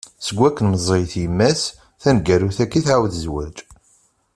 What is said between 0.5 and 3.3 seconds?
meẓẓiyet yemma-s, taneggarut-agi tɛawed